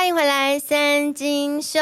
[0.00, 1.78] 欢迎回来，三金秀。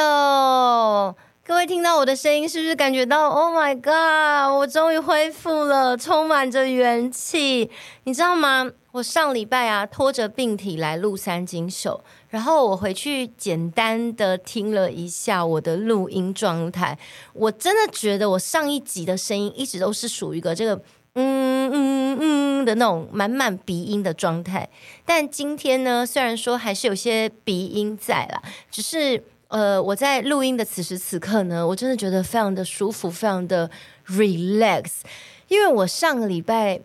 [1.46, 4.58] 各位听到我的声音，是不是感觉到 “Oh my God”？
[4.58, 7.70] 我终于恢复了，充满着元气。
[8.02, 8.73] 你知道吗？
[8.91, 16.98] 我上礼拜啊，拖着病体来录三金秀，然后我回去简单的听了一下我的录音状态，
[17.35, 20.82] 我真的觉得我上一集的声音一直都是属于一个这个。
[21.21, 24.68] 嗯嗯嗯的那种满满鼻音的状态，
[25.05, 28.41] 但今天呢，虽然说还是有些鼻音在啦，
[28.71, 33.68] 只是呃，我在录音的此时此刻呢，我真的觉得非常的舒服，非常的
[34.06, 35.00] relax，
[35.48, 36.80] 因为我上个礼拜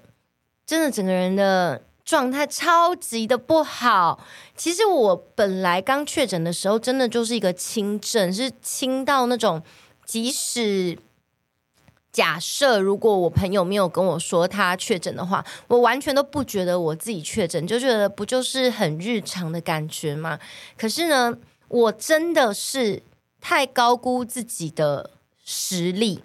[0.66, 4.20] 真的整个人的状态超级的不好。
[4.58, 9.62] 其实我本来刚确诊的时候，真的就是一个轻症，是轻到那种
[10.08, 10.98] 即使。
[12.14, 20.40] 假设如果我朋友没有跟我说他确诊的话，我完全都不觉得我自己确诊，就觉得不就是很日常的感觉吗？
[20.78, 21.36] 可是呢，
[21.68, 23.02] 我真的是
[23.42, 25.10] 太高估自己的
[25.44, 26.24] 实力，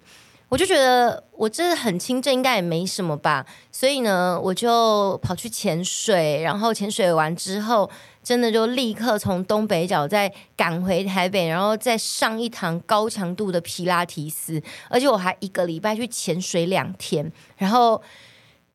[0.49, 3.45] 我就觉得我这很轻症，应该也没什么吧。
[3.71, 7.89] 所以呢，我就跑去潜水，然后潜水完之后。
[8.21, 17.31] 真的就立刻从东北角再赶回台北，然后再上一堂高强度的皮拉提斯，而且我还一个礼拜去潜水两天。
[17.57, 17.99] 然后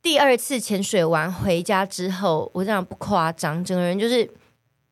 [0.03, 4.29] 第二次潜水完回家之后，我这样不夸张，整个人就是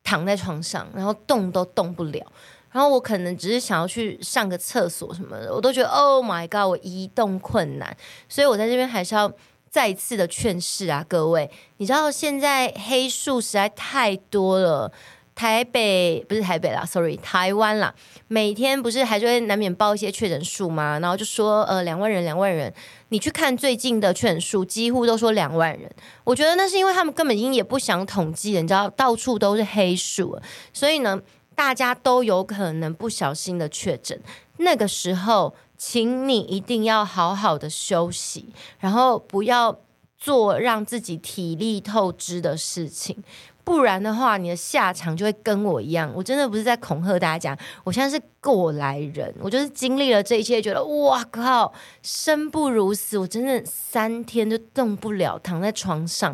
[0.01, 2.25] 躺在床上，然后动都动不了。
[2.73, 7.95] 然后我可能只是想要去上个厕所什么的，我都觉得 Oh my God，我移动困难。
[8.27, 9.31] 所以我在这边还是要。
[9.73, 14.91] 再次的劝示啊，各位，你知道现在黑数实在太多了。
[15.33, 17.91] 台北不是台北啦，sorry，台湾啦，
[18.27, 20.99] 每天不是还是会难免报一些确诊数吗？
[20.99, 22.71] 然后就说呃两万人，两万人。
[23.09, 25.89] 你去看最近的确诊数，几乎都说两万人。
[26.23, 30.39] 我觉得那是因为他们根本已经也不想统计了，你知道到处都是黑数，
[30.71, 31.19] 所以呢，
[31.55, 34.19] 大家都有可能不小心的确诊。
[34.57, 35.53] 那个时候。
[35.75, 39.77] 请你一定要好好的休息，然后不要
[40.17, 43.21] 做让自己体力透支的事情，
[43.65, 46.09] 不然的话，你的下场就会跟我一样。
[46.15, 56.33] 我真的不是在恐吓大家，我现在是过来人，我就是经历了这一切，觉得哇靠，生不如死，我真的三天都动不了，躺在床上，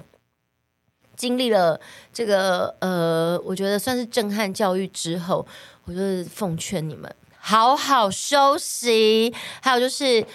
[1.19, 1.77] 经历了
[2.13, 5.45] 这个呃，我觉得算是震撼教育之后，
[5.83, 7.13] 我就是奉劝你们。
[7.37, 10.25] 好好休息，还有就是，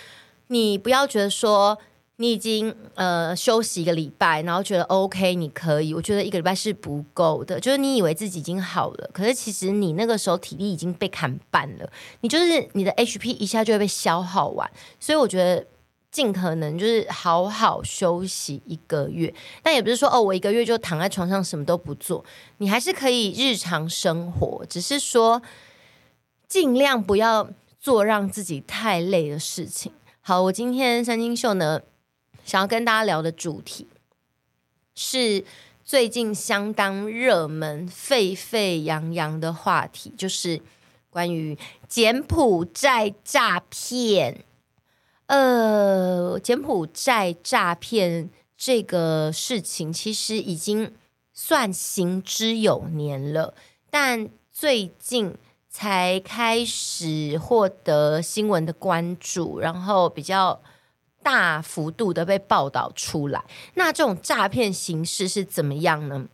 [0.48, 1.78] 你不要觉得说
[2.16, 5.94] 你已经呃休息一个礼拜，然后觉得 OK，你可以。
[5.94, 11.90] 我觉得一个礼拜是不够的，就是你以为自己已经好了，可是其实你那个时候体力已经被砍半了，
[12.20, 14.70] 你就是你的 HP 一下就会被消耗完。
[15.00, 15.64] 所以我觉得
[16.14, 22.24] 尽可能就是好好休息一个月，但也不是说哦，我一个月就躺在床上什么都不做，
[22.58, 25.42] 你还是可以日常生活，只是说。
[26.46, 29.90] 尽量不要做让自己太累的事情。
[30.20, 31.80] 好，我今天三金秀呢，
[32.44, 33.88] 想要跟大家聊的主题
[34.94, 35.44] 是
[35.84, 40.60] 最近相当热门、沸沸扬扬的话题，就是
[41.10, 41.58] 关于
[41.88, 44.44] 柬埔寨诈骗。
[45.26, 50.94] 呃，柬埔寨诈骗这个事情其实已经
[51.32, 53.54] 算行之有年了，
[53.90, 55.36] 但最近。
[55.76, 60.62] 才开始获得新闻的关注，然后比较
[61.20, 63.42] 大幅度的被报道出来。
[63.74, 66.28] 那这种诈骗形式是怎么样呢？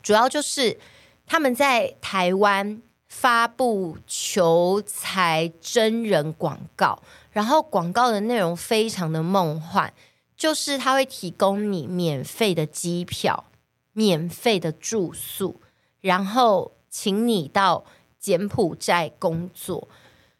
[0.00, 0.78] 主要就是
[1.26, 7.02] 他们在台湾发布求财真人广告，
[7.36, 9.92] 然后广告的内容非常的梦幻，
[10.34, 13.44] 就是他会提供你免费的机票、
[13.92, 15.60] 免费的住宿，
[16.00, 17.84] 然后请你到。
[18.18, 19.86] 柬埔寨工作，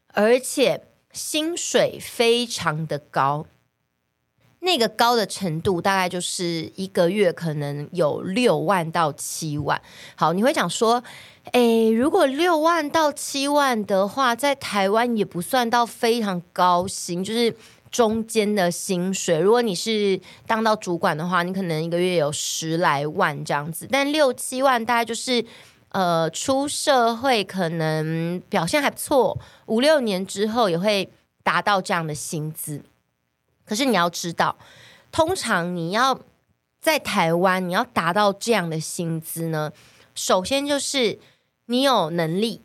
[0.08, 3.46] 而且薪水非常的高，
[4.66, 9.80] 那个高的程度大概就是一个月可能有六万到七万。
[10.14, 11.02] 好，你会讲说，
[11.52, 17.54] 诶，如果六万到七万的话，在台湾也不算到非常高薪，就是
[17.90, 19.38] 中间的薪水。
[19.38, 25.42] 如果你是当到主管的话，你可能一个月有十来万这样子，但六七万大概就是。
[25.90, 31.08] 呃，出社会可能表现还不错，五六年之后也会
[31.42, 32.82] 达到这样的薪资。
[33.66, 34.56] 可是你要知道，
[35.12, 36.18] 通常你要
[36.80, 39.72] 在台湾，你要达到这样的薪资呢，
[40.14, 41.18] 首先就是
[41.66, 42.62] 你有能力。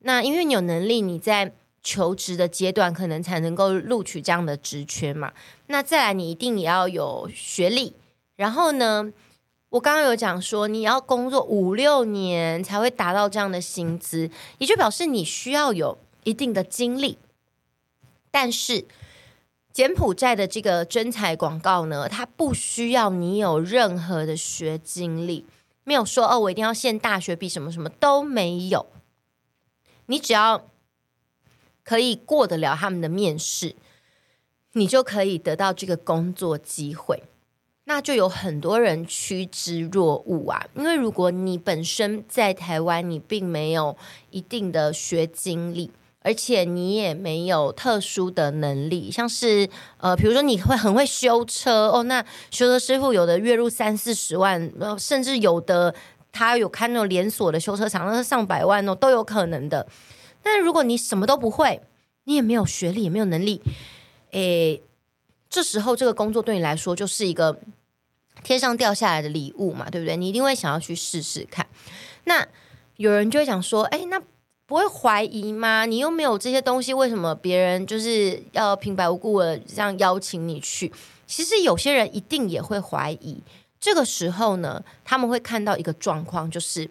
[0.00, 1.52] 那因为你有能力，你在
[1.82, 5.32] 求职的阶段可能才能够录取这样的职缺嘛。
[5.68, 7.96] 那再来，你一定也要有学历。
[8.36, 9.10] 然后呢，
[9.70, 17.16] 我刚刚有讲说，你要工作五六年才会达到这样的薪资，也就表示你需要有一定的经历。
[18.30, 18.84] 但是
[19.74, 25.44] 柬埔寨的这个征才广告呢，它不需要你有任何的学经历，
[25.82, 28.86] 没有说哦，我一定要现大学毕，什么什么都没有。
[30.06, 30.70] 你只要
[31.82, 33.74] 可以过得了他们的面试，
[34.74, 37.24] 你就可以得到这个工作机会。
[37.86, 43.96] 那就有很多人趋之若鹜啊，因为如果你本身在台湾，你并没有
[44.30, 45.90] 一定的学经历，
[46.24, 49.68] 而且你也没有特殊的能力，像是
[49.98, 55.94] 呃，比如说你会很会修车哦，那修车师傅有的月入三四十万，甚至有的
[56.32, 59.86] 他有开那种连锁的修车厂，那是上百万哦，都有可能的。
[60.42, 61.80] 但如果你什么都不会，
[62.24, 63.62] 你也没有学历，也没有能力，
[64.32, 64.82] 诶。
[65.50, 67.60] 这时候，这个工作对你来说就是一个
[68.42, 70.16] 天上掉下来的礼物嘛，对不对？
[70.16, 71.64] 你一定会想要去试试看。
[72.24, 72.44] 那
[72.96, 74.20] 有人就会想说：“哎，那
[74.66, 75.84] 不会怀疑吗？
[75.84, 80.90] 你又没有这些东西，为什么别人就是要平白无故的这样邀请你去？”
[81.26, 83.42] 其实有些人一定也会怀疑。
[83.80, 86.88] 这个时候呢，他们会看到一个状况，就是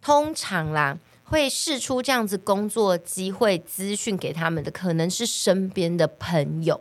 [0.00, 6.80] 通常啦，会试出这样子工作机会资讯给他们的，可能是身边的朋友。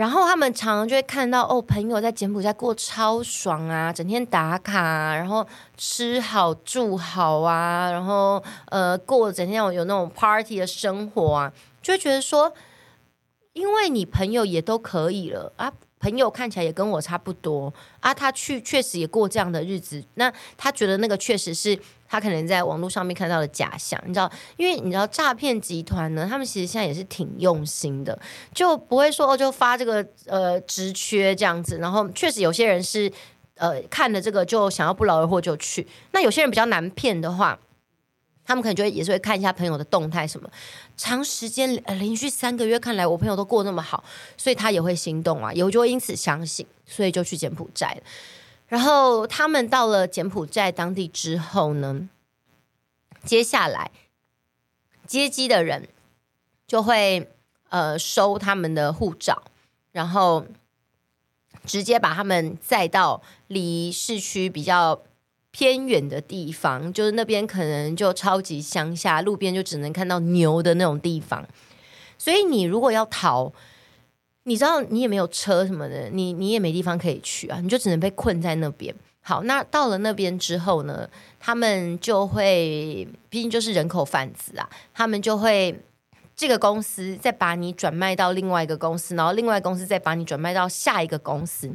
[0.00, 11.52] 然后他们常常就会看到哦，朋友在柬埔寨过超爽啊，整天打卡，然后吃好住好啊，然后呃过整天有有那种 party 的生活啊，
[11.82, 12.50] 就会觉得说，
[13.52, 15.70] 因为你朋友也都可以了啊。
[15.98, 17.70] 朋友看起来也跟我差不多
[18.00, 21.78] 啊，他去确实也过这样的日子，那他觉得那个确实是
[22.10, 24.30] 他可能在网络上面看到的假象，你知道？
[24.56, 28.20] 因为你知道诈骗集团呢，他们其实现在也是挺用心的，
[28.52, 33.10] 就不会说哦，就发这个呃职缺这样子，然后确实有些人是
[33.54, 37.58] 呃看了这个就想要不劳而获就去，那有些人比较难骗的话。
[38.42, 40.50] 他们可能就会也是会看一下朋友的动态什么，
[40.96, 44.02] 长时间呃连续三个月看来我朋友都过那么好，
[44.36, 47.96] 所以他也会心动啊，也就会因此相信，所以就去柬埔寨。
[48.70, 52.08] 然后他们到了柬埔寨当地之后呢，
[53.22, 53.90] 接下来
[55.06, 55.86] 接机的人
[56.66, 57.30] 就会
[57.68, 59.42] 呃收他们的护照，
[59.92, 60.46] 然后
[61.66, 65.02] 直接把他们载到离市区比较。
[65.52, 71.44] 偏远的地方，就是那边可能就超级乡下，路边就只能看到牛的那种地方。
[72.16, 73.52] 所以你如果要逃，
[74.44, 78.94] 你知道你也没有车什么的，你你也没地方可以去啊，你就只能被困在那边。
[79.22, 81.08] 好，那到了那边之后呢，
[81.38, 85.78] 他们就会，毕竟就是人口贩子啊，他们就会
[86.34, 91.70] 这个公司再把你转卖到另外一个公司，然后另外公司再把你转卖到下一个公司。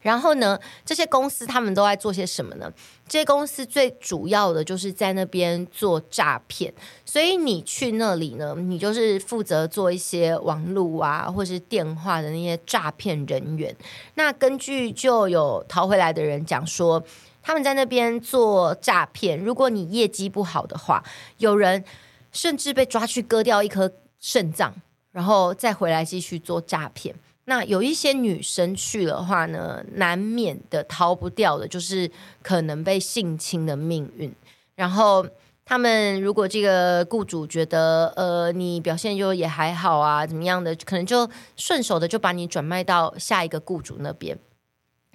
[0.00, 2.72] 然后呢，这些公司他们都在做些什么呢？
[3.08, 6.72] 这些公司最主要的就是在那边做诈骗，
[7.04, 13.74] 所以你去那里呢，你就是负责做一些网络啊，或是电话的那些诈骗人员。
[14.14, 17.02] 那根据就有逃回来的人讲说，
[17.42, 21.02] 他们在那边做诈骗，如果你业绩不好的话，
[21.38, 21.84] 有人
[22.30, 23.90] 甚至被抓去割掉一颗
[24.20, 24.72] 肾脏，
[25.10, 27.12] 然后再回来继续做诈骗。
[27.50, 32.08] 那有一些女生去的话呢，难免的逃不掉的，就是
[32.42, 34.32] 可能被性侵的命运。
[34.76, 35.26] 然后
[35.64, 44.38] 他们如果这个雇主觉得，呃，你表现就也还好啊，怎么样的，可能就顺手的就把你转卖到下一个雇主那边。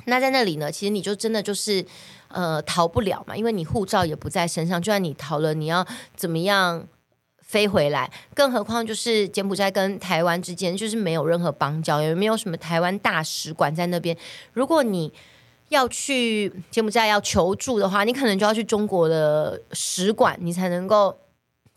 [0.08, 1.86] 那在那里呢，其实你就真的就是
[2.28, 5.88] 呃逃不了嘛，因为你护照也不在身上，就算你逃了，你要
[6.18, 6.86] 怎么样？
[7.56, 14.18] 飞回来，更何况就是柬埔寨跟台湾之间就是没有任何邦交，也没有什么台湾大使馆在那边。
[14.52, 15.14] 如果你
[15.70, 21.18] 要去柬埔寨要求助的话，你可能就要去中国的使馆，你才能够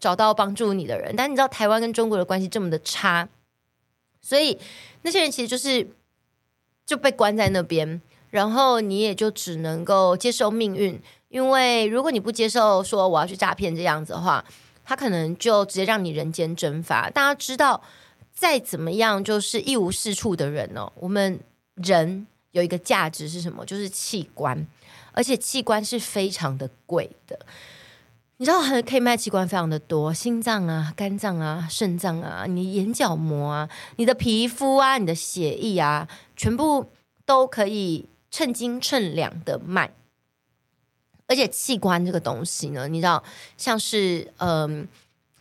[0.00, 1.14] 找到帮助你的人。
[1.16, 3.28] 但你知道台湾跟中国的关系这么的差，
[4.20, 4.58] 所以
[5.02, 5.88] 那些人其实就是
[6.84, 11.00] 就被关在那边，然后你也就只能够接受命运。
[11.28, 14.44] 因为如果你不接受说我要去诈骗这样子的话，
[14.88, 17.10] 他可能就直接让你人间蒸发。
[17.10, 17.82] 大家知道，
[18.32, 20.90] 再怎么样就是一无是处的人哦。
[20.94, 21.38] 我们
[21.74, 23.66] 人有一个价值是什么？
[23.66, 24.66] 就是器官，
[25.12, 27.38] 而且器官是非常的贵的。
[28.38, 36.90] 你知道，可以卖器官非常的多，心脏啊、肝脏啊、肾脏啊、你眼角膜啊、你的皮肤啊、你的血液啊，全部
[37.26, 39.92] 都可以称斤称两的卖。
[41.28, 43.22] 而且器官这个东西呢，你知道，
[43.56, 44.88] 像是嗯、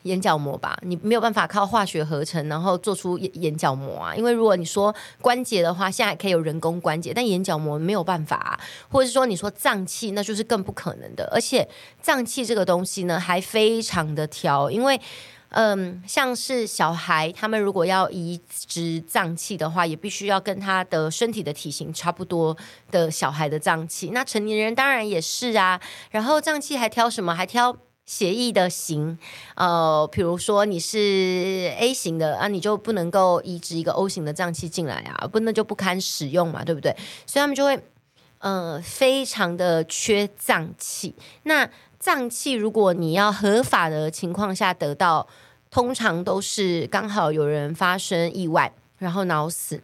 [0.03, 4.15] 眼角膜吧，你没有办法靠化学合成然后做出眼角膜啊。
[4.15, 8.59] 因为如果你说关节的话，现在可以有人工关节，但眼角膜没有办法。
[8.89, 11.27] 或者是说你说脏器，那就是更不可能的。
[11.33, 11.67] 而且
[12.01, 15.01] 脏器这个东西呢，还非常的挑，因为。
[15.49, 22.55] 嗯，像是小孩，他们如果要移植脏器的话，也必须要跟他的身体的体型差不多
[22.91, 24.09] 的小孩的脏器。
[24.09, 25.79] 那成年人当然也是啊。
[26.11, 27.33] 然后脏器还挑什么？
[27.33, 27.75] 还挑
[28.05, 29.17] 血液的型。
[29.55, 36.95] 呃，比如说你是 A 型的啊，你就不能够移植一个 O 型的脏器进来啊，不，那就不堪使用嘛，对不对？
[37.25, 37.79] 所以他们就会
[38.39, 41.15] 呃非常的缺脏器。
[41.43, 45.27] 那脏器，如果你要合法的情况下得到，
[45.69, 49.81] 通常都是刚好有人发生意外，然后脑死，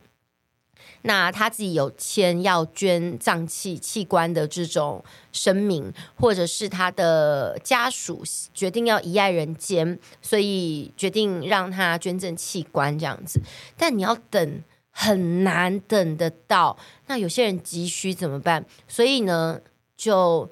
[1.01, 13.41] 那他自己有签要捐脏器器官的这种声明，或者是他的家属决定要遗爱人间，所以决定让他捐赠器官这样子。
[13.75, 16.77] 但你要等，很难等得到。
[17.07, 18.63] 那有些人急需怎么办？
[18.87, 19.59] 所以呢，
[19.97, 20.49] 就。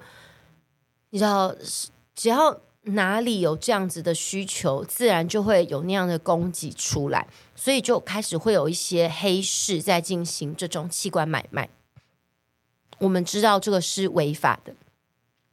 [1.12, 1.54] 你知道，
[2.14, 11.68] 只要哪里有这样子的需求，自然就会有那样的供给出来，所以就开始会有一些黑市在进行这种器官买卖。
[12.98, 14.74] 我们知道这个是违法的，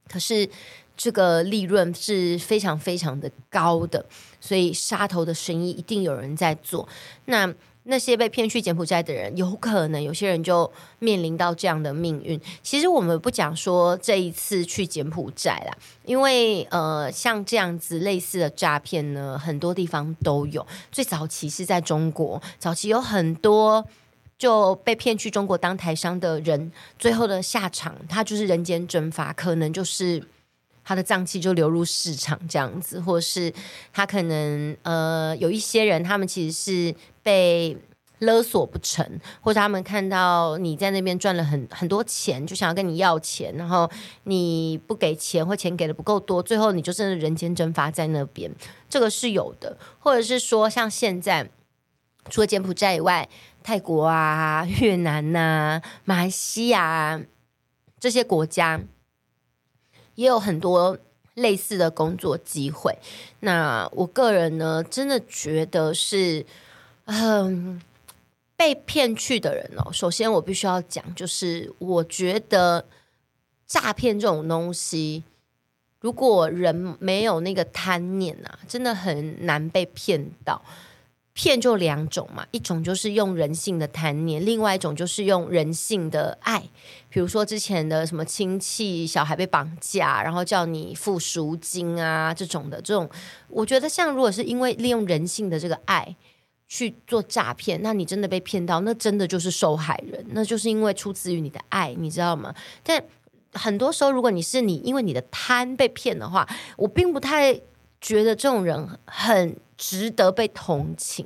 [0.08, 0.50] 可是
[0.96, 4.06] 这个利润是非常非常的高的，
[4.39, 6.88] 所以杀头的生意一定有人在做。
[7.25, 7.54] 那。
[7.89, 12.39] 那些被骗去柬埔寨的人，有可能有些人就面临到这样的命运。
[12.63, 20.65] 其实我们不讲说这一次去柬埔寨啦，因为呃，像这样子类似的诈骗呢，很多地方都有。
[20.91, 23.84] 最早期是在中国，早期有很多
[24.38, 30.24] 就被骗去中国当台商的人，最后的下场他就是人间蒸发，可能就是
[30.89, 33.53] 他的脏器就流入市场这样子，或是
[33.93, 36.96] 他可能呃有一些人，他们其实是。
[37.22, 37.77] 被
[38.19, 39.05] 勒索不成，
[39.39, 43.88] 或者他们看到你在那边赚了很很多钱，就想要跟你要钱，然后
[44.24, 48.50] 你不给钱或钱给的不够多，最后你就真的人间蒸发在那边，
[48.89, 49.77] 这个是有的。
[50.00, 51.48] 或者是说，像现在
[52.31, 53.29] 除了柬埔寨以外，
[53.62, 57.22] 泰国啊、越南呐、啊、马来西亚、啊、
[58.00, 58.81] 这些国家
[60.19, 60.97] 也有很多
[61.35, 62.97] 类似的工作机会。
[63.39, 66.45] 那我个人呢，真的觉得是。
[67.11, 67.81] 嗯，
[68.55, 72.85] 被骗去的人哦，首先我必须要讲，就是我觉得
[73.65, 75.23] 诈骗这种东西，
[76.01, 80.61] 如果人没有那个贪念啊，真的很难被骗到。
[81.39, 86.62] 骗就两种嘛，一种就是用人性的贪念，另外一种就是用人性的爱。
[87.08, 93.10] 比如说之前的什么亲戚小孩被绑架，然后叫你付赎金啊这种的，这种
[93.48, 96.13] 我觉得像如果是因为利用人性的这个爱。
[96.72, 102.53] 去做诈骗，那你真的被骗到，那真的就是受害人，那就是因为出自于你的爱，你知道吗？
[102.84, 103.03] 但
[103.53, 107.60] 很多时候，如果你是你因为你的贪被骗的话，我并不太
[108.00, 111.25] 觉得这种人很值得被同情。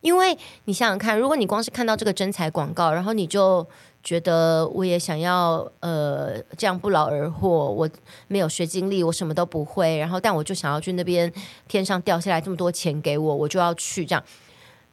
[0.00, 3.64] 因为你想想看，如果你光是看到这个真才广告，然后你就
[4.02, 7.88] 觉得我也想要呃这样不劳而获，我
[8.26, 11.32] 没有学经历，我什么都不会，然后但我就想要去那边
[11.68, 14.24] 天上掉下来这么多钱给我，我就要去这样。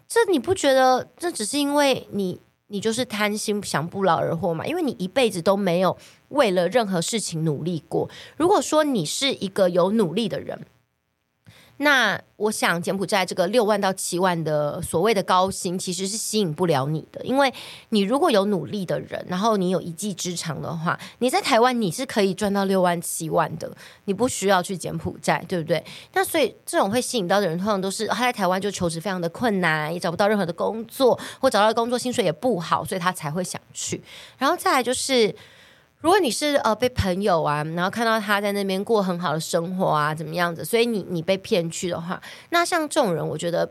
[0.07, 4.63] 这你不觉得这只是因为你你就是贪心想不劳而获嘛？
[4.67, 8.07] 因为你一辈子都没有为了任何事情努力过。
[8.37, 10.59] 如果说你是一个有努力的人。
[11.81, 17.53] 那我想，柬埔寨这个六万到七万的所谓的高薪，其实是吸引不了你的，因为
[17.89, 23.71] 你如果有努力的人，然后你有一技之长的话，你在台湾你是可以赚到六万七万的，
[24.05, 25.81] 你不需要去柬埔寨，对不对？
[26.11, 34.01] 那所以这种会吸引到的人，通常都是他在台湾就求职非常的困难，也找不到任何的工作，或找到的工作薪水也不好，所以他才会想去。
[34.37, 35.33] 然后再来就是。
[36.01, 43.69] 如果你是呃被朋友啊，然后看到他在那边过很好的生活啊，怎么样子，所以你你被骗去的话，那像这种人，我觉得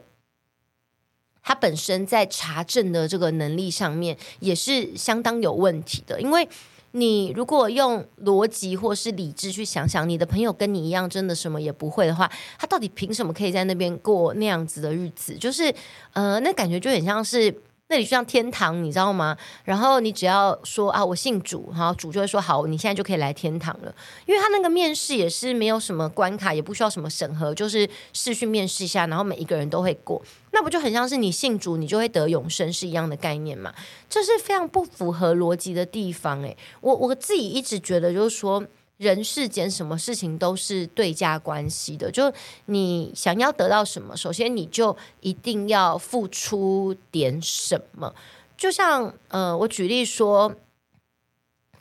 [1.42, 6.20] 他本身在查证的这个能力上面也是相当有问题的。
[6.20, 6.46] 因为
[6.90, 15.34] 你如果用逻辑或是理智去想想，你的朋友跟你一样真的什么也不会的话，他到底凭什么可以在那边过那样子的日子？
[15.38, 15.74] 就是
[16.12, 17.62] 呃，那感觉就很像是。
[17.90, 19.34] 那里就像天堂，你知道吗？
[19.64, 23.94] 然后你只要说啊，我信主，然后主就会说好，你现在就可以来天堂了。
[24.26, 30.22] 因为他那个面试也是没有什么关卡，也不需要什么审核，就是试训面试一下，然后每一个人都会过。
[30.50, 33.72] 那不就很像是你信主，你就会得永生是一样的概念嘛？
[34.08, 36.54] 这是非常不符合逻辑的地方诶。
[36.82, 38.62] 我我自己一直觉得就是说，
[38.98, 42.32] 人世间什么事情都是对价关系的，就
[42.66, 48.14] 你想要得到什么，首先你就一定要付出点什么。
[48.56, 50.52] 就像呃，我举例说，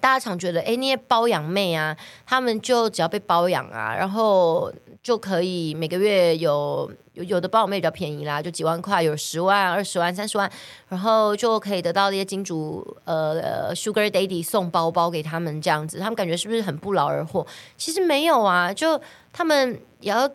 [0.07, 1.93] 大家常觉得，哎，那些包养妹啊，
[2.25, 4.71] 他们就只要被包养啊，然后
[5.03, 6.89] 就可以每个月有。
[7.11, 10.49] 有有的包养妹比较便宜啦，就几万块，有十万、二十万、三十万，
[10.87, 17.45] 然后就可以得到那些金主呃 Sugar Daddy 送包包给他们这样子，他们感觉是不是很不劳而获？
[17.75, 19.01] 其实没有啊，就
[19.33, 20.29] 他们也要。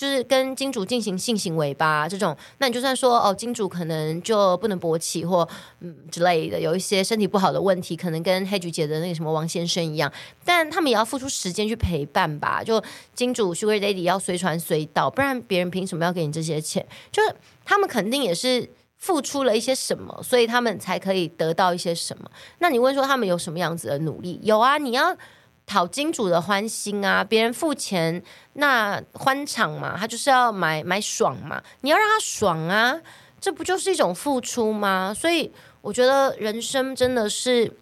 [0.00, 5.46] 就是跟金主进行性行为吧，这种，那你就算说哦，金主可能就不能勃起或
[5.80, 10.10] 嗯之类的，有一些身体不好的问题，可能跟黑菊姐的那个什么王先生一样，
[10.42, 12.64] 但他们也要付出时间去陪伴吧。
[12.64, 12.82] 就
[13.14, 16.86] 金主 Sugar Daddy 要随传随到，不然别人凭什么要给你这些钱？
[17.12, 17.34] 就是
[17.66, 18.66] 他们肯定也是
[18.96, 22.30] 付出了一些什么，所以他们才可以得到一些什么。
[22.60, 24.40] 那你问说他们有什么样子的努力？
[24.42, 25.14] 有啊，你要。
[25.70, 28.20] 讨金主的欢心啊，别人付钱
[28.54, 33.00] 那欢场嘛，他就是要买买爽嘛，你要让他爽啊，
[33.40, 35.14] 这不就是一种付出吗？
[35.14, 35.48] 所以
[35.80, 37.72] 我觉得人生真的是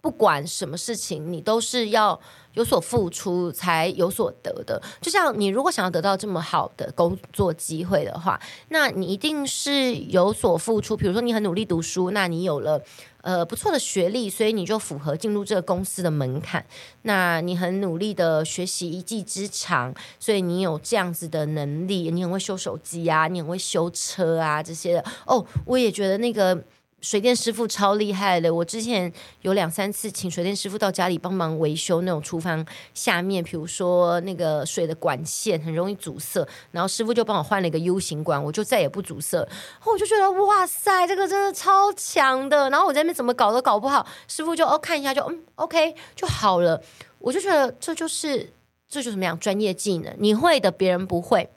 [0.00, 2.18] 不管什么事情，你都是要
[2.58, 4.82] 有所付出才有所得的。
[5.00, 8.38] 就像你如果想要得到这么好的工作机会的话，
[8.68, 10.96] 那你一定是有所付出。
[10.96, 12.82] 比如说你很努力读书，那你有了。
[13.20, 16.64] 呃，不错的学历，所以你就符合进入这个公司的门槛。
[17.02, 25.04] 那你很努力的学习一技之长，所以你有这样子的能力，你很会修手机啊，你很会修车啊这些的。
[25.26, 26.58] 哦，我也觉得那个。
[27.00, 29.12] 水电师傅超厉害的，我之前
[29.42, 39.38] 有两三次请水电师傅到家里帮忙维修那种厨房下面，比如说那个水的管线很容易阻塞，然后师傅就帮我换了一个 U 型管，我就再也不阻塞。
[39.78, 42.68] 后我就觉得哇塞，这个真的超强的。
[42.70, 46.82] 然后我在那边怎么搞都搞不好，师傅就哦看一下就嗯 OK 就好了。
[47.20, 48.52] 我就觉得这就是
[48.88, 51.48] 这就是什么样专业技能，你会的别人不会，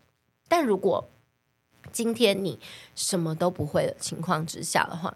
[0.48, 1.08] 但如果。
[1.92, 2.58] 今天你
[2.96, 5.14] 什么都不会的情况之下的话，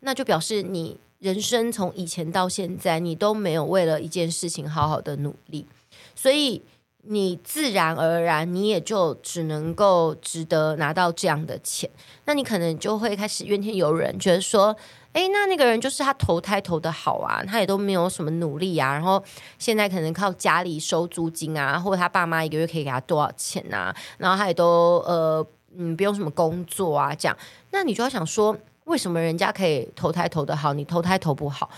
[0.00, 5.64] 那就表示你人生从以前到现在，你都没有为了一件事情好好的努力，
[6.14, 6.60] 所以
[7.04, 11.88] 你自然而然你也就只能够值得拿到这样的钱。
[12.24, 14.76] 那你可能就会开始怨天尤人，觉得说，
[15.12, 19.22] 诶，那那个人就是他投胎投得好啊，他也都没有什么努力啊，然后
[19.58, 25.46] 现在可能靠家里收租金啊，或者他爸妈一个月可以给他多少钱啊，然后他也都呃。
[25.76, 27.36] 嗯，不用什么工作啊，这样，
[27.70, 31.70] 那你就要想说，为什么人家可以投胎投得好，你投胎投不好？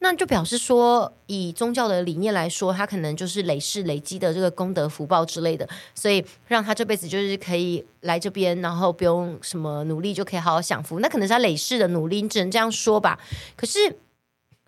[0.00, 11.00] 那就表示说，以宗教的理念来说，他可能就是累世累积的这个功德福报之类的，所以让他这辈子就是可以来这边，然后不用什么努力就可以好好享福。
[11.00, 13.18] 那可能是他累世的努力，你只能这样说吧。
[13.56, 13.96] 可是，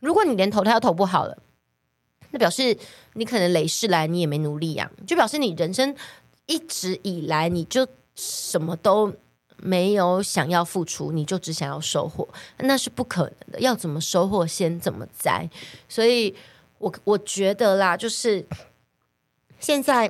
[0.01, 1.37] 如果你连投胎都投不好了，
[2.31, 2.75] 那表示
[3.13, 5.95] 你可能累世来你也没努力呀，就表示你人生
[6.47, 7.87] 一直以来你就。
[8.17, 9.13] 什么都
[9.59, 12.27] 没有想要付出，你就只想要收获，
[12.59, 13.61] 那是不可能的。
[13.61, 15.49] 要怎么收获，先怎么栽。
[15.89, 16.35] 所以
[16.79, 18.45] 我我觉得啦，就是
[19.61, 20.07] 现在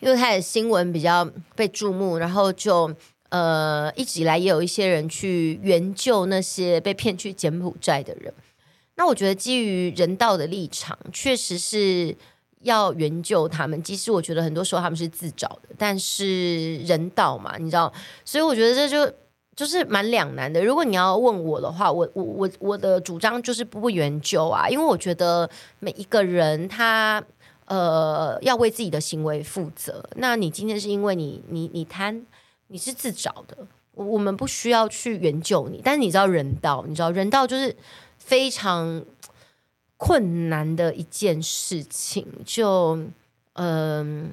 [0.00, 2.94] 因为开始新闻比较被注目，然后就
[3.28, 8.32] 呃一直以来也有一些人去援救那些被骗去柬埔寨的人。
[8.96, 12.16] 那我觉得基于人道的立场，确实是。
[12.62, 17.92] 要援救他们，其实我觉得很多时候他们是自找的，但是人道嘛，你知道，
[18.24, 19.12] 所以我觉得这就
[19.54, 20.64] 就是蛮两难的。
[20.64, 25.48] 如果你要问我的话，我我我我的主张就是不援救啊，因为我觉得
[25.80, 27.22] 每一个人他
[27.66, 30.04] 呃要为自己的行为负责。
[30.16, 32.24] 那你今天是因为你你你贪，
[32.68, 33.56] 你是自找的，
[33.94, 35.80] 我我们不需要去援救你。
[35.82, 37.74] 但是你知道人道，你知道人道就是
[38.18, 39.04] 非常。
[40.04, 42.98] 困难的一件事情，就
[43.52, 44.32] 嗯，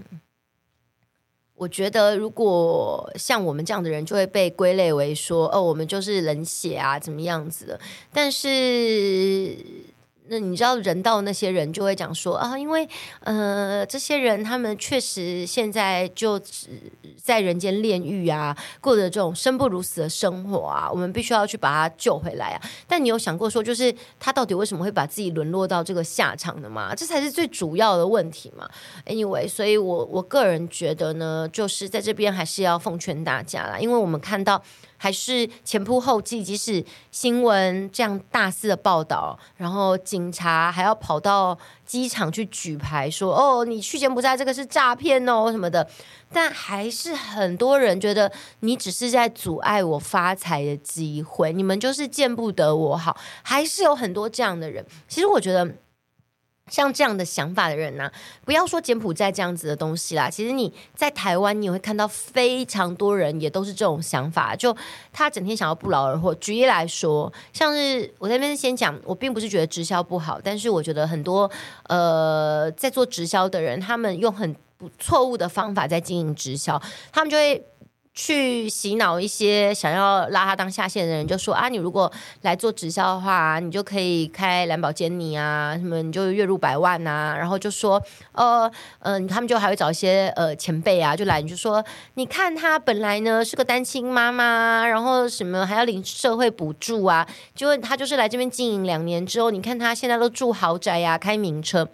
[1.54, 7.80] 我觉得如果像我们这样的人，就会被归类为说，哦，我们就是冷血啊，怎么样子的？
[8.12, 9.56] 但是。
[10.30, 12.88] 那你知道人道那些人就会讲说啊，因为
[13.22, 16.70] 呃这些人他们确实现在就只
[17.22, 22.62] 在人间炼狱啊，过着这种生不如死的生活啊，我们必须要去把他救回来啊。
[22.88, 26.94] 但你有想过说，就是他到底为什么会把自己沦落到这个下场的吗？
[26.96, 28.70] 这才是最主要的问题嘛。
[29.06, 34.62] Anyway，所以我我个人觉得呢，就是在这边还是要奉劝大家啦，因为我们看到。
[35.00, 45.90] 还是前仆后继，即使新闻这样大肆的报道，然后警察还要跑到机场去举牌说：“哦，你去柬埔寨这个是诈骗哦什么的。”
[46.32, 53.18] 但还是很多人觉得你只是在阻碍我发财的机会，你们就是见不得我好。
[53.42, 54.86] 还是有很多这样的人。
[55.08, 55.68] 其实我觉得
[56.70, 58.10] 像这样的想法的人呢、
[58.46, 64.76] 不要说柬埔寨这样子的东西啦，其实你在台湾，你会看到非常多人也都是这种想法，就
[65.12, 66.34] 他整天想要不劳而获。
[66.36, 71.50] 举例来说，像是我在那边先讲，我并不是觉得直销不好，但是我觉得很多
[71.88, 74.56] 呃在做直销的人，他们用很
[74.98, 77.64] 错误的方法在经营直销，他们就会。
[78.14, 88.02] 去洗脑一些想要拉他当下线的人，就说啊，你如果来做直销的话，你就可以开蓝宝坚尼啊，什么你就月入百万啊，然后就说，
[88.34, 88.70] 呃，
[89.00, 91.84] 嗯、呃，他们就还会找一些呃前辈啊，就来你就说，
[92.16, 101.88] 你看他本来呢是个单亲妈妈，然后什么还要领社会补助啊，就他就是来这边经营两年之后，你看他现在都住豪宅呀、开名车。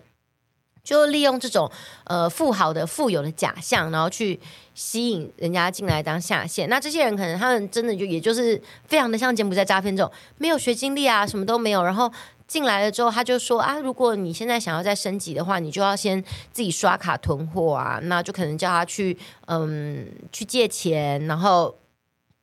[0.85, 1.69] 就利用这种
[2.05, 4.39] 呃富豪的富有的假象，然后去
[4.75, 6.69] 吸引人家进来当下线。
[6.69, 11.83] 那这些人可能他们真的就也就是非常的像柬埔寨诈骗这种，没有学经历啊，什么都没有。
[11.83, 12.09] 然后
[12.47, 17.99] 进来了之后，他就说啊，如果你现在想要再升级的话，你就要先自己刷卡囤货啊。
[18.03, 19.17] 那就可能叫他去
[19.47, 21.75] 嗯去借钱，然后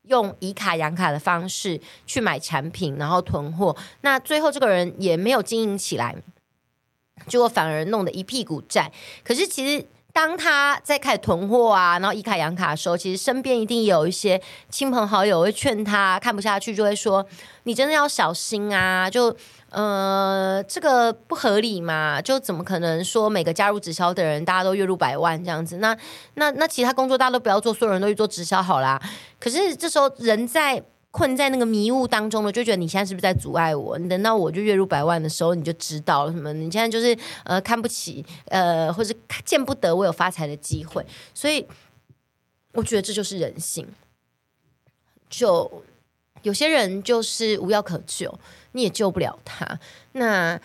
[0.09, 3.77] 用以卡养卡的方式去买产品，然后囤货。
[4.01, 6.17] 那最后这个人也没有经营起来。
[7.27, 8.91] 结果反而弄得一屁股债。
[9.25, 17.27] 可是其实当他在开始囤货啊，然后以卡养卡的时候，其实身边一定有一些亲朋好友会劝他，看不下去就会说
[17.65, 19.35] ：“你真的要小心啊！”就
[19.71, 22.21] 呃，这个不合理嘛？
[22.23, 25.79] 就怎么可能说每个加入直销的人大家都月入百万这样子？
[25.79, 25.97] 那
[26.35, 29.01] 那那其他工作大家都不要做，所有人都去做直销好啦。
[29.41, 30.83] 可是这时候人在。
[31.13, 33.97] 困在那个迷雾当中了，就觉得你现在是不是在阻碍我？
[33.99, 36.53] 你等到我就月入百万的时候，你就知道了什么？
[36.55, 41.65] 你现在就是呃看不起呃，或是见不得我有发财的机会，所以
[42.73, 43.87] 我觉得这就是人性。
[45.29, 45.85] 就
[46.43, 48.39] 有些人就是无药可救，
[48.73, 49.79] 你也救不了他。
[50.13, 50.61] 那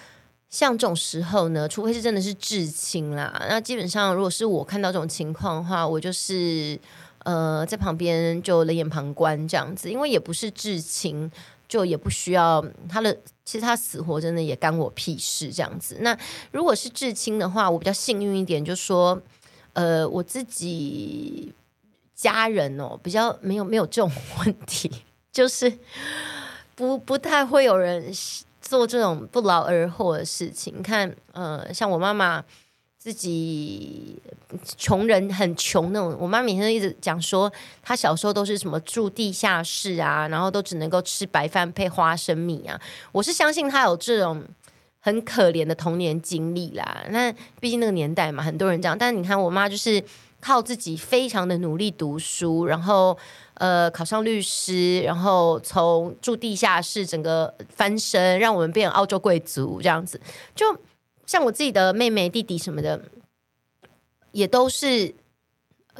[0.57, 6.79] 像这种时候呢，除非是真的是至亲啦，那基本上如果是我看到这种情况的话，我就是。
[7.23, 11.29] 呃，在旁边就冷眼旁观这样子，因为也不是至亲，
[11.67, 15.97] 就也不需要他的，其实他死活真的也干我屁事这样子。
[15.99, 16.17] 那
[16.51, 19.21] 如果是至亲的话，我比较幸运一点，就说，
[19.73, 21.53] 呃，我自己
[22.15, 24.89] 家人哦，比较没有没有这种 问题，
[25.29, 25.69] 就是
[26.75, 28.09] 不不太会有人
[28.67, 30.73] 做这种不劳而获的事情。
[30.77, 32.43] 你看，呃，像我妈妈。
[32.99, 34.21] 自己
[34.75, 37.49] 穷人很穷那种，我妈每天都一直讲说，
[37.81, 42.77] 她小时候都是什么住地下室啊，然后都只能够吃白饭配花生米啊。
[43.13, 44.43] 我是相信她有这种
[44.99, 47.05] 很可怜的童年经历啦。
[47.09, 48.97] 那毕竟那个年代嘛，很多人这样。
[48.97, 50.03] 但你看，我妈就是
[50.41, 53.17] 靠自己非常的努力读书，然后
[53.57, 60.19] 呃考上律师，然后从住地下室整个翻身，让我们变澳洲贵族这样子，
[60.55, 60.65] 就。
[61.25, 63.01] 像我自己的妹妹、弟弟什么的，
[64.31, 65.13] 也都是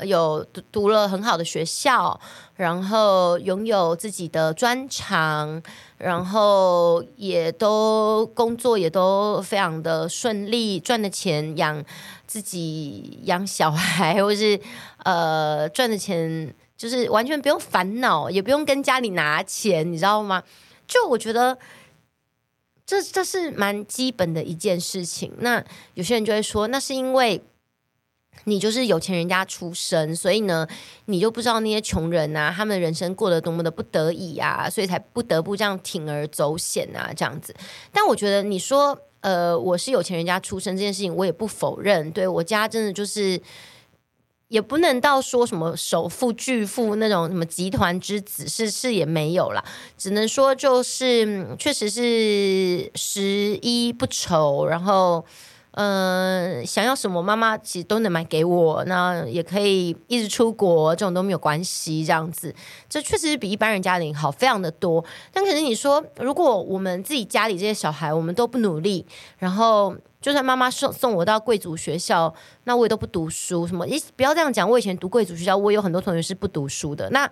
[0.04, 2.18] 有读读了很好的学校，
[2.56, 5.62] 然后拥有自己的专长，
[5.98, 11.84] 然后也都工作也都非常的顺利，赚的钱养
[12.26, 14.58] 自己、养小孩， 或是
[15.04, 20.44] 呃赚的钱就是完全不用烦恼，也不用跟家里拿钱，你知道吗？
[20.88, 21.58] 就我觉得。
[22.90, 25.30] 这这是蛮基本的一件事情。
[25.40, 25.62] 那
[25.96, 27.44] 有些人就会说，那是因为
[28.46, 30.66] 你就是有钱人家出身，所以呢，
[31.04, 37.54] 你就不知道那些穷人啊，他们的人生过得多么的不得已啊，所以才不得不这样铤而走险啊，这样子。
[37.92, 42.10] 但我觉得你说，呃，我是有钱人家出身这件事情，我也不否认。
[42.14, 43.38] 对，我家真的就是。
[44.50, 49.64] 也不能到说什么首富巨富那种什么集团之子是是也没有啦，
[49.98, 55.26] 只能说就是确实是十一不愁，然后
[55.80, 62.54] 嗯、想要什么妈妈其实都能买给我，那也可以一直出国，这种都没有关系，这样子，
[62.90, 65.06] 这确实是比一般人家庭好非常的多。
[65.32, 69.06] 但可是你说，如果我们自己家里这些小孩，我们都不努力，
[69.38, 69.96] 然后。
[70.20, 73.68] 就算妈妈送送我到贵族学校，那我也都不读书。
[73.68, 73.86] 什么？
[73.86, 74.68] 咦，不要这样讲。
[74.68, 77.08] 我以前读贵族学校，我有很多同学是不读书的。
[77.12, 77.30] 那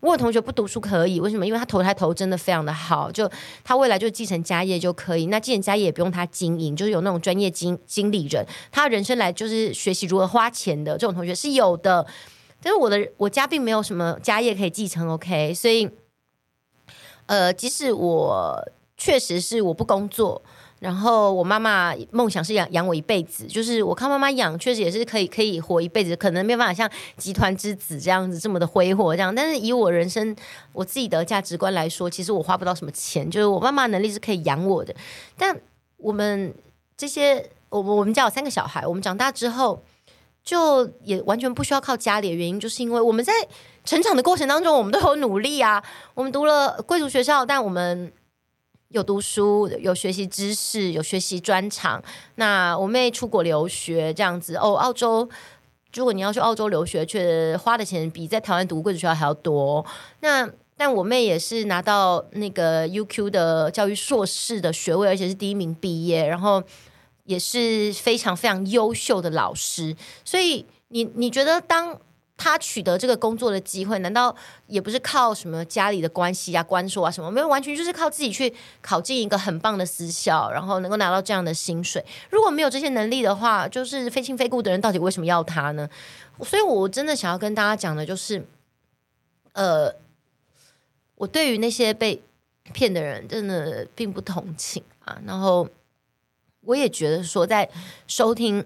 [0.00, 1.44] 我有同学不读书可以，为什么？
[1.44, 3.28] 因为他投胎投真的非常的好，就
[3.64, 5.26] 他未来就继承家业就可以。
[5.26, 10.92] 那继承家业也不用他经营，就是有那种专业经经理人，他人生来就是学习如何花钱的。
[10.92, 12.06] 这种同学是有的。
[12.62, 15.52] 但是我的我家并没有什么家业可以继承，OK？
[15.54, 15.88] 所以，
[17.26, 20.42] 呃，即使我确实是我不工作。
[20.80, 29.34] 然后我妈妈梦想是养养我一辈子，就是我靠妈妈养，确实也是可以可以活一辈子，可能没办法像集团之子这样子这么的挥霍这样。
[29.34, 30.34] 但是以我人生
[30.72, 34.94] 我自己的价值观来说，其实我花不到什么钱，就是我妈妈能力是可以养我的。
[35.36, 35.58] 但
[35.96, 36.54] 我们
[36.96, 39.82] 这些我我们家有三个小孩，我们长大之后
[40.44, 43.32] 就也完全不需要靠家里的原因，就是因为我们在
[43.84, 45.82] 成长的过程当中，我们都有努力啊。
[46.14, 48.12] 我们读了贵族学校，但我们
[48.88, 52.02] 有读书，有学习知识，有学习专长。
[52.36, 55.28] 那我妹出国留学这样子哦，澳洲。
[55.92, 59.84] 如果你要去澳洲留学，却花的钱比在台湾读贵族学校还要多。
[60.20, 66.62] 那但我妹也是拿到那个 UQ 的教育硕士的学位，而且是第一名毕业，然后
[67.24, 69.94] 也是非常非常优秀的老师。
[70.24, 72.00] 所以你你觉得当？
[72.38, 74.34] 他取得这个工作的机会，难道
[74.68, 77.28] 也不是靠什么家里的关系啊、关说啊什么？
[77.30, 82.02] 没有，完全就是靠自己去考进一个很棒的私校，然后能够拿到这样的薪水。
[82.30, 85.86] 如果没有这些能力的话，就是非亲非故的人到底为什么要他呢？
[86.44, 88.46] 所以我真的想要跟大家讲的就是，
[89.54, 89.92] 呃，
[91.16, 92.22] 我对于那些被
[92.72, 95.20] 骗的人真的并不同情啊。
[95.26, 95.68] 然后
[96.60, 97.68] 我也觉得说，在
[98.06, 98.64] 收听。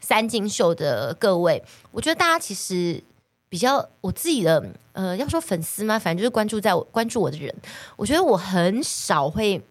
[0.00, 3.02] 三金秀的各位，我觉得大家其实
[3.48, 5.98] 比较我自己的呃，要说粉丝吗？
[5.98, 7.54] 反正就是关注在我关注我的人，
[7.96, 9.62] 我觉得我很少会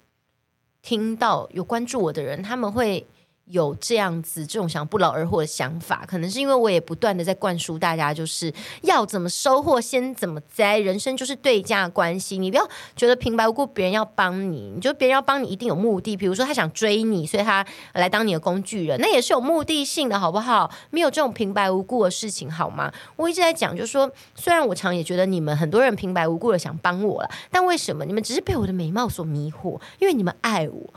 [0.81, 3.05] 听到有关注我的人，他们会。
[3.49, 12.37] 有这样子这种想不劳而获的想法，可能是因为我也不断的在灌输大家，就是要怎么收获先怎么栽，人生就是对价关系。
[12.37, 20.69] 你不要觉得平白无故别人要帮你，你觉得别人要帮你一定有目的，比如说他想追你，所以他来当你的工具人，那也是有目的性的，好不好？
[20.89, 22.91] 没有这种平白无故的事情，好吗？
[23.15, 29.79] 我一直在讲，就是说，虽然我常也觉得你们很多人平白无故的想帮我了，但为什么你们只是被我的美貌所迷惑？
[29.99, 30.93] 因为你们爱我。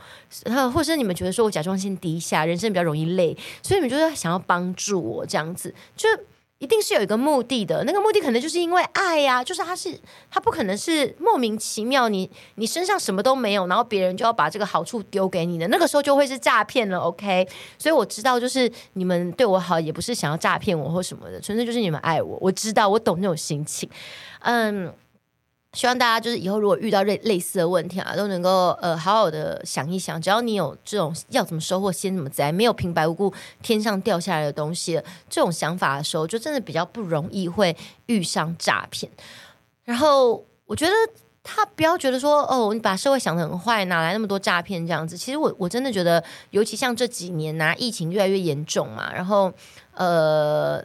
[0.73, 6.07] 或者你们觉得说我甲状腺低下，人生比较容易累，所以你们就是想要帮助我这样子，就
[6.59, 7.83] 一定是有一个目的的。
[7.85, 16.99] 那个目的可能就是因为爱呀，就是他是他不可能是莫名其妙，你你身上什么都没有，然后别人就要把这个好处丢给你的，那个时候就会是诈骗了。
[16.99, 17.47] OK，
[17.79, 22.37] 所以我知道，就是你们对我好，也不是想要诈骗我或什么的，纯粹就是你们爱我。
[22.39, 23.89] 我知道，我懂那种心情，
[24.41, 24.93] 嗯。
[25.73, 30.21] 希望大家就是以后如果遇到类类似的问题啊，都能够呃好好的想一想。
[30.21, 37.73] 只要你有这种要怎么收获先怎么栽，没有平白无故天上掉下来的东西，这种想法的时候，就真的比较不容易会
[38.07, 39.09] 遇上诈骗。
[39.85, 40.91] 然后我觉得
[41.41, 45.17] 他不要觉得说哦，你把社会想得很坏，哪来那么多诈骗这样子？
[45.17, 49.49] 其实我我真的觉得，尤其像这几年呐、啊，疫情越来越严重嘛，然后
[49.93, 50.83] 呃。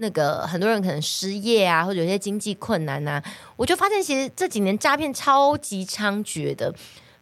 [0.00, 3.24] 那个很多人可能失业啊，或者有些经济困难呐、啊，
[3.56, 6.72] 我就发现其实这几年诈骗超级猖獗的。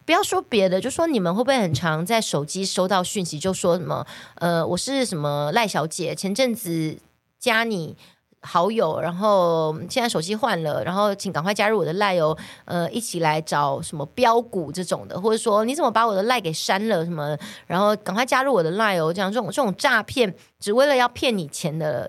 [0.05, 6.97] 不要说别的，就说你们会不会很常在手机收到讯息，就说什么呃，我是什么赖小姐，前阵子
[7.41, 7.97] 加你
[8.41, 12.37] 好友，然后现在手机换了，然后请赶快加入我的赖哦，
[12.67, 17.37] 呃，一起来找什么标股这种的，或者说你怎么把我的赖给删了什么，
[17.67, 22.09] 然后赶快加入我的赖哦，这样这种这种诈骗，只为了要骗你钱的。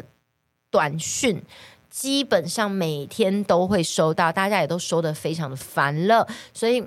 [0.78, 1.42] 短讯
[1.90, 6.28] 基本上每天都会收到，大家也都收得非常的烦了。
[6.54, 6.84] 所以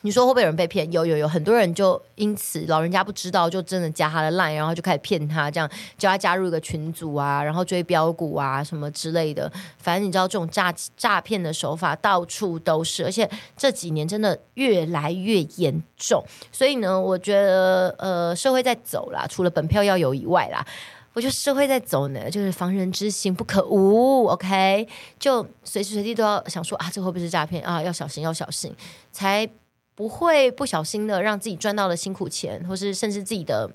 [0.00, 0.90] 你说会不会有人被骗？
[0.90, 9.52] 有有有，很多人就因此老人家不知道，就真的加他的 line，然后就开始骗他，这样叫他加入一个群组啊，然后追标股啊什么之类的。
[9.76, 16.24] 反正你知道这种诈诈骗的手法到处都是，而且这几年真的越来越严重。
[16.50, 20.66] 所以呢，我觉得呃，社会在走啦，除了本票要有以外啦。
[21.12, 24.26] 我觉得社会在走呢，就是防人之心不可无。
[24.26, 24.86] OK，
[25.18, 27.82] 就随时随地都要想说啊，这会不会是诈骗啊？
[27.82, 28.72] 要小心，要小心，
[29.10, 29.48] 才
[29.96, 33.68] 不会不小心的让自己赚到了辛苦钱，或是甚至自己的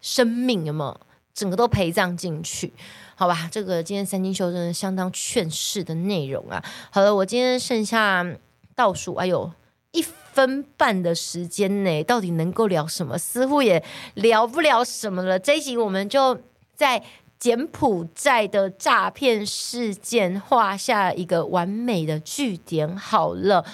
[0.00, 1.00] 生命有没有
[1.32, 2.72] 整个都陪葬进去？
[3.14, 6.60] 好吧，这个今天三金秀真的相当劝世的内容啊。
[6.90, 8.26] 好了，我今天剩下
[8.74, 9.52] 倒数，哎呦，
[9.92, 13.16] 一分半的时间内，到底能够聊什么？
[13.16, 15.38] 似乎也聊不了什么了。
[15.38, 16.40] 这一集我们就。
[16.82, 17.00] 在
[17.38, 22.96] 柬埔寨的诈骗事件画下一个完美的句点。
[22.96, 23.64] 好了，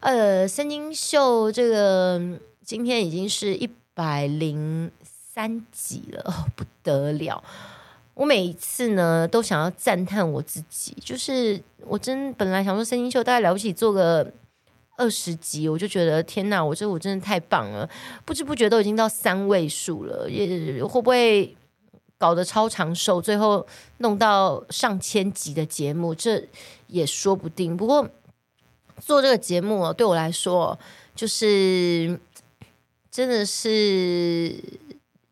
[0.00, 2.20] 呃，三金秀这个
[2.62, 7.42] 今天已经是一百零三集了，哦，不得了！
[8.12, 14.30] 我每一次呢都想要赞叹我自己，就是我真本来想说三金秀大概了不起做个
[14.98, 17.88] 二十集，我就觉得天哪，我这我真的太棒了，
[18.26, 21.56] 不知不觉都已经到三位数了，也会不会？
[22.20, 23.66] 搞得超长寿，最后
[23.98, 26.46] 弄到上千集的节目，这
[26.86, 27.74] 也说不定。
[27.74, 28.06] 不过
[29.00, 30.78] 做这个节目对我来说，
[31.16, 32.20] 就是
[33.10, 34.54] 真的是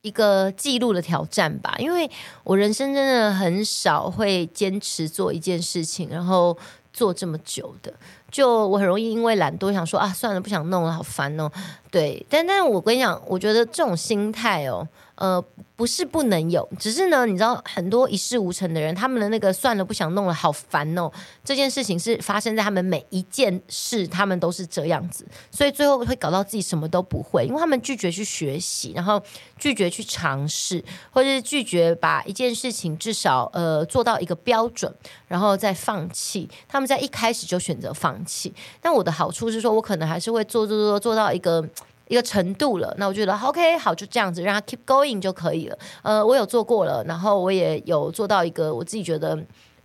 [0.00, 1.76] 一个记录的挑战吧。
[1.78, 2.10] 因为
[2.42, 6.56] 我人生真的很少会坚持做一件事情，然后
[6.94, 7.92] 做这么久的。
[8.30, 11.50] 就我很容易因为懒惰想说啊，算了，不想弄了，好烦哦。
[11.90, 14.88] 对，但但我跟你讲，我觉得这种心态哦。
[15.18, 21.10] 呃，不是不能有，只是呢，你知道很多一事无成的人，他们的那个算了，不想弄了，好烦哦。
[21.44, 29.20] 这件事情是发生在他们每一件事，他们都是这样子，所以最后会搞到自己什么都不会，因为他们拒绝去学习，然后
[29.58, 34.94] 拒绝去尝试，或者是拒绝把一件事情至少呃做到一个标准，
[35.26, 36.48] 然后再放弃。
[36.68, 38.54] 他们在一开始就选择放弃。
[38.80, 41.68] 但我的好处是说，我可能还是会做做做做到一个。
[42.08, 45.78] 一个程度了，那我觉得 OK 好，就这样子让他 keep going 就可以了。
[46.02, 49.38] 呃，我有做过了，然后我也有做到一个我自己觉得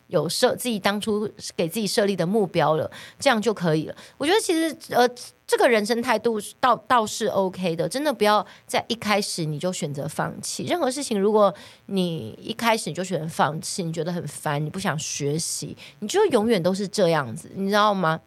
[0.08, 3.96] 有设自己当初给自己设立的目标了，这样就可以了。
[4.18, 5.08] 我觉得其实呃，
[5.46, 11.20] 这个人生态度倒倒是 OK 的，真的不要在一开始你就选择放弃任何事情。
[11.20, 11.54] 如果
[11.88, 18.20] 你一开始你就选择放弃，你觉得很烦，你不想学习，你就永远都是这样子，你知道吗？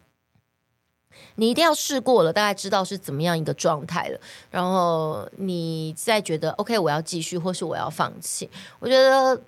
[1.35, 8.49] 你一定要试过了，大概知道是怎么样一个状态了，然后你再觉得 OK，我要继续，或是我要放弃。
[8.79, 9.41] 我觉得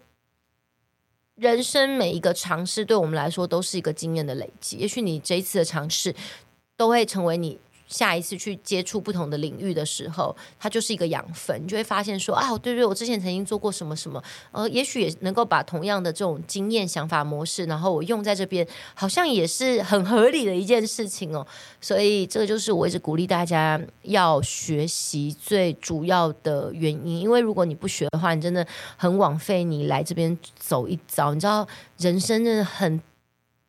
[1.35, 4.77] 人生每一个尝试，对我们来说都是一个经验的累积。
[4.77, 6.15] 也许你这一次的尝试，
[6.75, 7.59] 都会成为你。
[7.89, 21.45] 下一次去接触不同的领域的时候，它就是一个养分，你就会发现说啊，对对，我之前曾经做过什么什么，呃，也许也能够把同样的这种经验、想法模式，然后我用在这边，好像也是很合理的一件事情哦。
[21.81, 28.65] 所以这个就是我一直鼓励大家要学习最主要的原因，因为如果你不学的话，你真的
[28.97, 31.33] 很枉费你来这边走一遭。
[31.33, 33.01] 你知道，人生真的很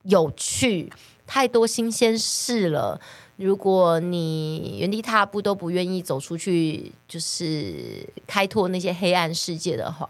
[0.02, 0.92] 有趣，
[1.26, 3.00] 太多新鲜事了。
[3.40, 10.08] 如果你原地踏步都不愿意走出去，就是开拓那些黑暗世界的话，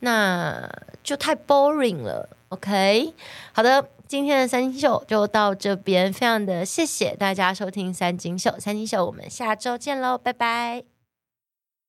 [0.00, 0.68] 那
[1.04, 2.28] 就太 boring 了。
[2.48, 3.14] OK，
[3.52, 10.91] 好的，今天的三金秀就到这边，非常的谢谢大家收听三金秀，三金秀，我们下周见喽，拜拜。